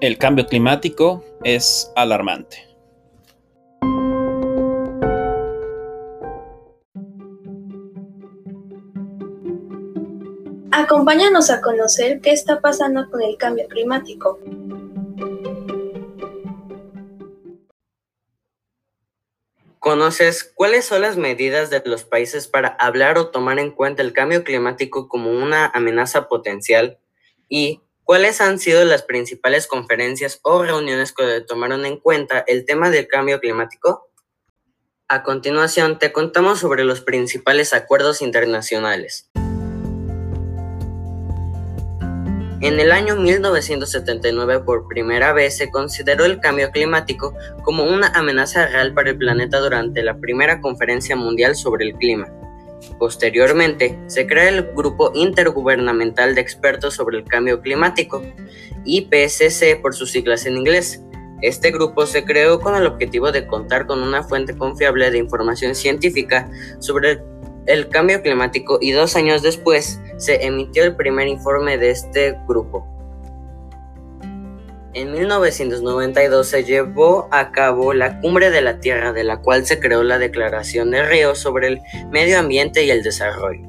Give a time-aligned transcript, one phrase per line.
[0.00, 2.64] El cambio climático es alarmante.
[10.70, 14.38] Acompáñanos a conocer qué está pasando con el cambio climático.
[19.80, 24.12] ¿Conoces cuáles son las medidas de los países para hablar o tomar en cuenta el
[24.12, 27.00] cambio climático como una amenaza potencial?
[27.48, 32.88] ¿Y cuáles han sido las principales conferencias o reuniones que tomaron en cuenta el tema
[32.88, 34.08] del cambio climático?
[35.08, 39.28] A continuación, te contamos sobre los principales acuerdos internacionales.
[42.62, 48.68] En el año 1979 por primera vez se consideró el cambio climático como una amenaza
[48.68, 52.26] real para el planeta durante la primera conferencia mundial sobre el clima.
[52.98, 58.22] Posteriormente, se crea el Grupo Intergubernamental de Expertos sobre el Cambio Climático,
[58.84, 61.02] IPCC por sus siglas en inglés.
[61.40, 65.74] Este grupo se creó con el objetivo de contar con una fuente confiable de información
[65.74, 67.22] científica sobre
[67.66, 72.97] el cambio climático y dos años después se emitió el primer informe de este grupo.
[74.98, 79.78] En 1992 se llevó a cabo la Cumbre de la Tierra, de la cual se
[79.78, 83.62] creó la Declaración de Río sobre el Medio Ambiente y el Desarrollo.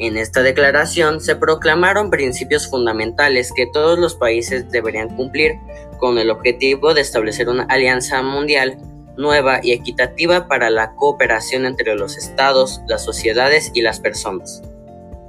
[0.00, 5.52] En esta declaración se proclamaron principios fundamentales que todos los países deberían cumplir
[6.00, 8.76] con el objetivo de establecer una alianza mundial
[9.16, 14.60] nueva y equitativa para la cooperación entre los estados, las sociedades y las personas.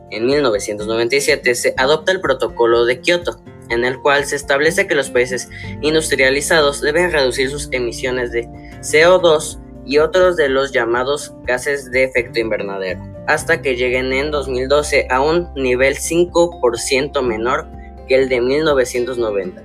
[0.09, 5.09] En 1997 se adopta el Protocolo de Kioto, en el cual se establece que los
[5.09, 5.49] países
[5.81, 8.47] industrializados deben reducir sus emisiones de
[8.81, 15.07] CO2 y otros de los llamados gases de efecto invernadero, hasta que lleguen en 2012
[15.09, 17.67] a un nivel 5% menor
[18.07, 19.63] que el de 1990.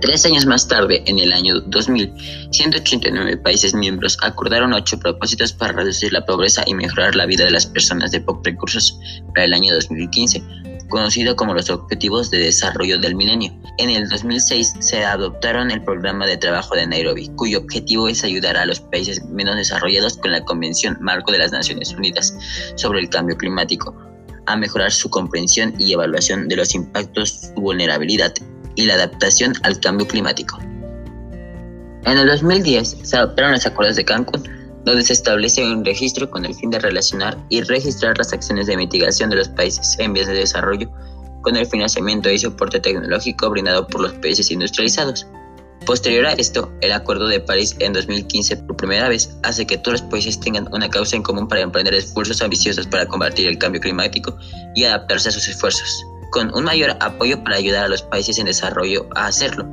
[0.00, 2.12] Tres años más tarde, en el año 2000,
[2.50, 7.52] 189 países miembros acordaron ocho propósitos para reducir la pobreza y mejorar la vida de
[7.52, 8.98] las personas de pocos recursos
[9.34, 10.42] para el año 2015,
[10.94, 13.52] conocido como los Objetivos de Desarrollo del Milenio.
[13.78, 18.56] En el 2006 se adoptaron el Programa de Trabajo de Nairobi, cuyo objetivo es ayudar
[18.56, 22.32] a los países menos desarrollados con la Convención Marco de las Naciones Unidas
[22.76, 23.92] sobre el Cambio Climático
[24.46, 28.32] a mejorar su comprensión y evaluación de los impactos su vulnerabilidad
[28.76, 30.60] y la adaptación al cambio climático.
[32.04, 34.44] En el 2010 se adoptaron los acuerdos de Cancún,
[34.84, 38.76] donde se establece un registro con el fin de relacionar y registrar las acciones de
[38.76, 40.90] mitigación de los países en vías de desarrollo
[41.42, 45.26] con el financiamiento y soporte tecnológico brindado por los países industrializados.
[45.86, 50.00] Posterior a esto, el Acuerdo de París en 2015 por primera vez hace que todos
[50.00, 53.82] los países tengan una causa en común para emprender esfuerzos ambiciosos para combatir el cambio
[53.82, 54.36] climático
[54.74, 58.46] y adaptarse a sus esfuerzos con un mayor apoyo para ayudar a los países en
[58.46, 59.66] desarrollo a hacerlo.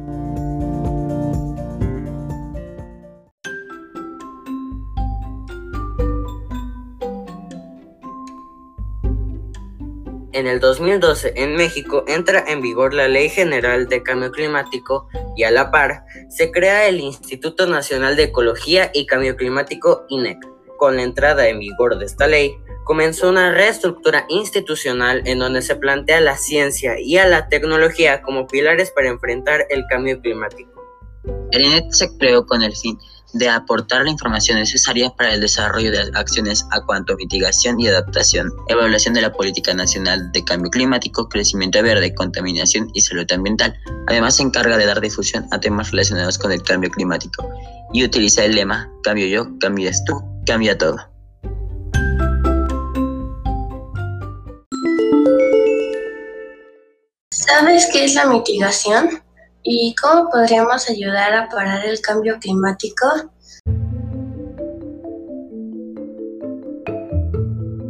[10.42, 15.08] En el 2012 en México entra en vigor la Ley General de Cambio Climático
[15.38, 20.40] y a la par se crea el Instituto Nacional de Ecología y Cambio Climático INEC.
[20.80, 25.76] Con la entrada en vigor de esta ley, comenzó una reestructura institucional en donde se
[25.76, 30.72] plantea la ciencia y a la tecnología como pilares para enfrentar el cambio climático.
[31.52, 32.98] El INET se creó con el fin
[33.34, 37.88] de aportar la información necesaria para el desarrollo de acciones a cuanto a mitigación y
[37.88, 43.76] adaptación, evaluación de la política nacional de cambio climático, crecimiento verde, contaminación y salud ambiental.
[44.08, 47.48] Además se encarga de dar difusión a temas relacionados con el cambio climático
[47.94, 50.98] y utiliza el lema Cambio yo, cambias tú, cambia todo.
[57.32, 59.21] ¿Sabes qué es la mitigación?
[59.64, 63.06] ¿Y cómo podríamos ayudar a parar el cambio climático?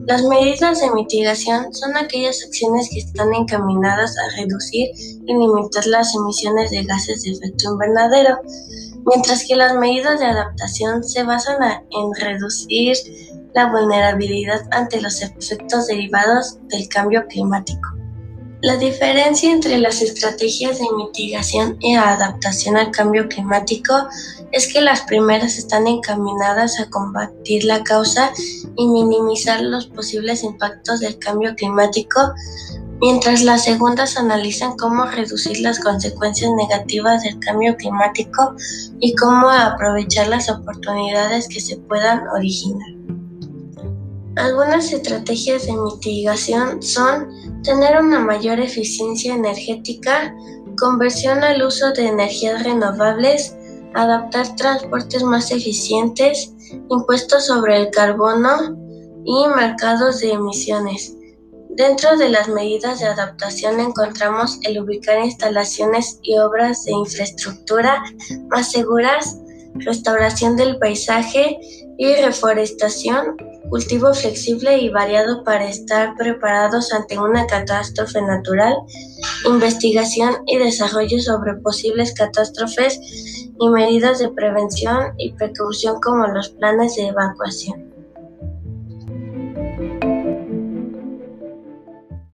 [0.06, 4.90] Las medidas de mitigación son aquellas acciones que están encaminadas a reducir
[5.26, 8.40] y limitar las emisiones de gases de efecto invernadero,
[9.06, 12.98] mientras que las medidas de adaptación se basan en reducir
[13.56, 18.01] la vulnerabilidad ante los efectos derivados del cambio climático.
[18.62, 23.92] La diferencia entre las estrategias de mitigación y adaptación al cambio climático
[24.52, 28.32] es que las primeras están encaminadas a combatir la causa
[28.76, 32.34] y minimizar los posibles impactos del cambio climático,
[33.00, 38.54] mientras las segundas analizan cómo reducir las consecuencias negativas del cambio climático
[39.00, 42.90] y cómo aprovechar las oportunidades que se puedan originar.
[44.36, 50.36] Algunas estrategias de mitigación son tener una mayor eficiencia energética,
[50.78, 53.56] conversión al uso de energías renovables,
[53.94, 56.54] adaptar transportes más eficientes,
[56.90, 58.76] impuestos sobre el carbono
[59.26, 61.16] y mercados de emisiones.
[61.70, 68.04] Dentro de las medidas de adaptación encontramos el ubicar instalaciones y obras de infraestructura
[68.50, 69.38] más seguras,
[69.76, 71.58] restauración del paisaje
[71.98, 73.38] y reforestación,
[73.72, 78.76] cultivo flexible y variado para estar preparados ante una catástrofe natural,
[79.46, 83.00] investigación y desarrollo sobre posibles catástrofes
[83.58, 87.90] y medidas de prevención y precaución como los planes de evacuación.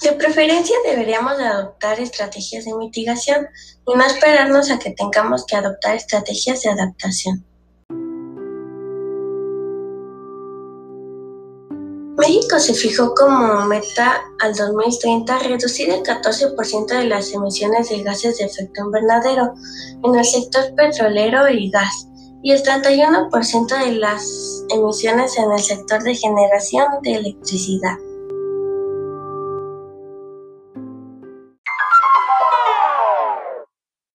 [0.03, 3.47] De preferencia deberíamos adoptar estrategias de mitigación
[3.87, 7.43] y no esperarnos a que tengamos que adoptar estrategias de adaptación.
[12.63, 18.45] Se fijó como meta al 2030 reducir el 14% de las emisiones de gases de
[18.45, 19.53] efecto invernadero
[20.01, 22.07] en el sector petrolero y gas
[22.41, 27.97] y el 31% de las emisiones en el sector de generación de electricidad.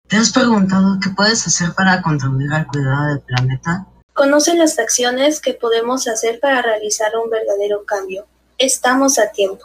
[0.09, 3.87] ¿Te has preguntado qué puedes hacer para contribuir al cuidado del planeta?
[4.15, 8.27] Conoce las acciones que podemos hacer para realizar un verdadero cambio.
[8.61, 9.65] Estamos a tiempo.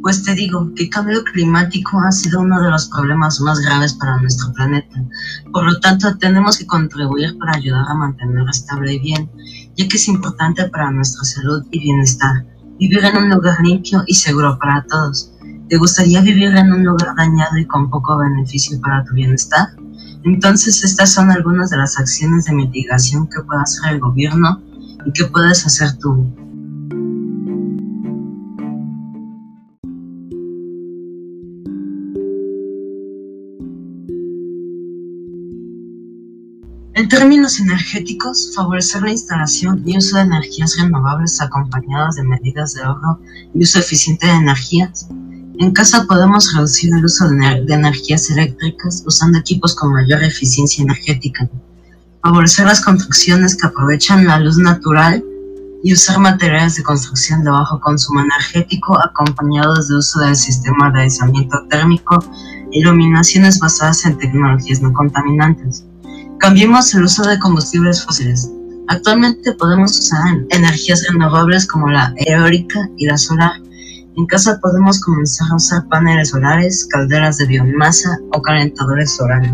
[0.00, 3.94] Pues te digo que el cambio climático ha sido uno de los problemas más graves
[3.94, 5.02] para nuestro planeta.
[5.52, 9.28] Por lo tanto, tenemos que contribuir para ayudar a mantenerlo estable y bien,
[9.74, 12.46] ya que es importante para nuestra salud y bienestar.
[12.78, 15.32] Vivir en un lugar limpio y seguro para todos.
[15.68, 19.70] ¿Te gustaría vivir en un lugar dañado y con poco beneficio para tu bienestar?
[20.26, 24.60] Entonces estas son algunas de las acciones de mitigación que puede hacer el gobierno
[25.04, 26.26] y que puedes hacer tú.
[36.94, 42.82] En términos energéticos, favorecer la instalación y uso de energías renovables acompañadas de medidas de
[42.82, 43.20] ahorro
[43.54, 45.06] y uso eficiente de energías
[45.58, 51.48] en casa podemos reducir el uso de, energías eléctricas usando equipos con mayor eficiencia energética,
[52.22, 55.24] favorecer las construcciones que aprovechan la luz natural
[55.82, 61.02] y usar materiales de construcción de bajo consumo energético acompañados de uso del sistema de
[61.02, 62.18] aislamiento térmico
[62.72, 65.84] iluminaciones basadas en tecnologías no contaminantes.
[66.38, 68.50] Cambiemos el uso de combustibles fósiles.
[68.88, 73.52] Actualmente podemos usar energías renovables como la eólica y la solar
[74.16, 79.52] en casa podemos comenzar a usar paneles solares, calderas de biomasa o calentadores solares.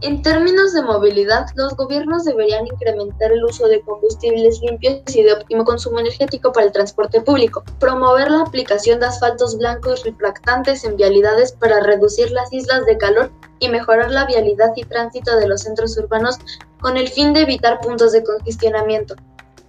[0.00, 5.32] En términos de movilidad, los gobiernos deberían incrementar el uso de combustibles limpios y de
[5.32, 10.96] óptimo consumo energético para el transporte público, promover la aplicación de asfaltos blancos refractantes en
[10.96, 13.30] vialidades para reducir las islas de calor
[13.62, 16.38] y mejorar la vialidad y tránsito de los centros urbanos
[16.80, 19.14] con el fin de evitar puntos de congestionamiento.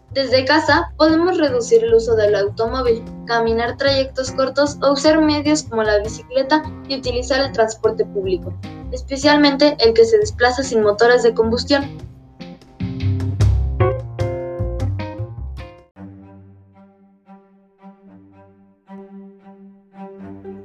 [0.10, 5.84] Desde casa podemos reducir el uso del automóvil, caminar trayectos cortos o usar medios como
[5.84, 8.52] la bicicleta y utilizar el transporte público,
[8.92, 11.98] especialmente el que se desplaza sin motores de combustión.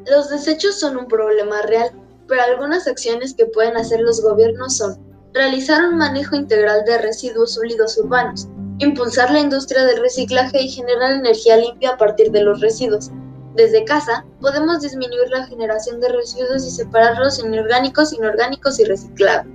[0.07, 1.93] Los desechos son un problema real
[2.29, 4.99] pero algunas acciones que pueden hacer los gobiernos son
[5.33, 11.13] realizar un manejo integral de residuos sólidos urbanos, impulsar la industria del reciclaje y generar
[11.13, 13.11] energía limpia a partir de los residuos.
[13.55, 19.53] Desde casa, podemos disminuir la generación de residuos y separarlos en orgánicos, inorgánicos y reciclables.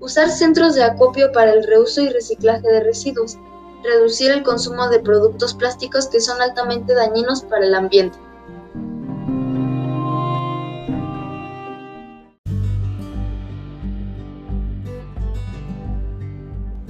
[0.00, 3.38] Usar centros de acopio para el reuso y reciclaje de residuos.
[3.82, 8.18] Reducir el consumo de productos plásticos que son altamente dañinos para el ambiente.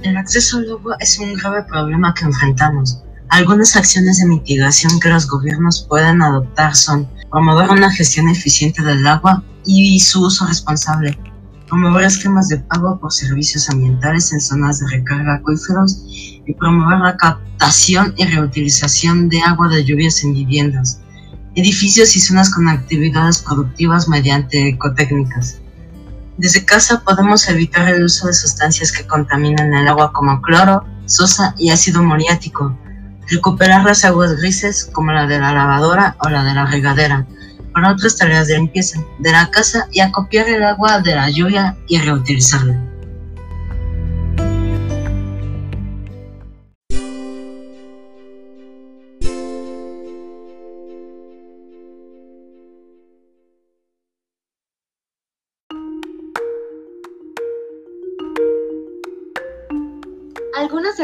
[0.07, 3.03] El acceso al agua es un grave problema que enfrentamos.
[3.27, 9.05] Algunas acciones de mitigación que los gobiernos pueden adoptar son promover una gestión eficiente del
[9.05, 11.19] agua y su uso responsable,
[11.67, 17.17] promover esquemas de pago por servicios ambientales en zonas de recarga acuíferos y promover la
[17.17, 21.01] captación y reutilización de agua de lluvias en viviendas,
[21.55, 25.59] edificios y zonas con actividades productivas mediante ecotécnicas.
[26.37, 31.55] Desde casa podemos evitar el uso de sustancias que contaminan el agua como cloro, sosa
[31.57, 32.77] y ácido muriático.
[33.27, 37.25] Recuperar las aguas grises como la de la lavadora o la de la regadera
[37.73, 41.75] para otras tareas de limpieza de la casa y acopiar el agua de la lluvia
[41.87, 42.86] y reutilizarla.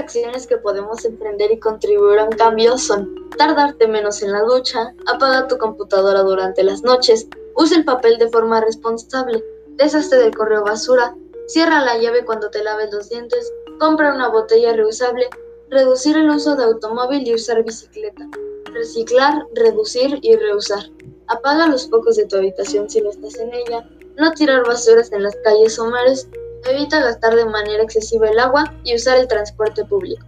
[0.04, 4.94] Acciones que podemos emprender y contribuir a un cambio son tardarte menos en la ducha,
[5.08, 9.44] apaga tu computadora durante las noches, usa el papel de forma responsable,
[9.78, 11.16] deshazte del correo basura,
[11.48, 15.30] cierra la llave cuando te laves los dientes, compra una botella reusable,
[15.70, 18.28] reducir el uso de automóvil y usar bicicleta,
[18.66, 20.84] reciclar, reducir y reusar.
[21.28, 25.24] Apaga los focos de tu habitación si no estás en ella, no tirar basuras en
[25.24, 26.28] las calles o mares,
[26.72, 30.26] evita gastar de manera excesiva el agua y usar el transporte público.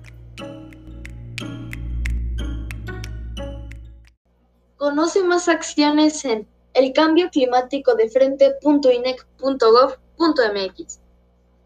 [4.77, 8.06] Conoce más acciones en el cambio climático de.